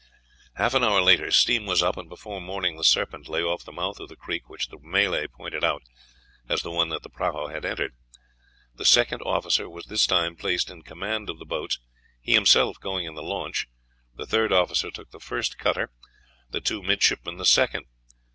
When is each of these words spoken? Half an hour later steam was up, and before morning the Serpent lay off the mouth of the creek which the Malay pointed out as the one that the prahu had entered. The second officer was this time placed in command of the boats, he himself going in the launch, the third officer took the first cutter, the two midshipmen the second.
Half 0.55 0.73
an 0.73 0.83
hour 0.83 0.99
later 0.99 1.29
steam 1.29 1.67
was 1.67 1.83
up, 1.83 1.95
and 1.95 2.09
before 2.09 2.41
morning 2.41 2.75
the 2.75 2.83
Serpent 2.83 3.27
lay 3.27 3.43
off 3.43 3.63
the 3.63 3.71
mouth 3.71 3.99
of 3.99 4.09
the 4.09 4.15
creek 4.15 4.49
which 4.49 4.69
the 4.69 4.79
Malay 4.81 5.27
pointed 5.27 5.63
out 5.63 5.83
as 6.49 6.63
the 6.63 6.71
one 6.71 6.89
that 6.89 7.03
the 7.03 7.09
prahu 7.11 7.51
had 7.53 7.65
entered. 7.65 7.93
The 8.73 8.83
second 8.83 9.21
officer 9.21 9.69
was 9.69 9.85
this 9.85 10.07
time 10.07 10.35
placed 10.35 10.71
in 10.71 10.81
command 10.81 11.29
of 11.29 11.37
the 11.37 11.45
boats, 11.45 11.77
he 12.19 12.33
himself 12.33 12.79
going 12.79 13.05
in 13.05 13.13
the 13.13 13.21
launch, 13.21 13.67
the 14.15 14.25
third 14.25 14.51
officer 14.51 14.89
took 14.89 15.11
the 15.11 15.19
first 15.19 15.59
cutter, 15.59 15.91
the 16.49 16.61
two 16.61 16.81
midshipmen 16.81 17.37
the 17.37 17.45
second. 17.45 17.85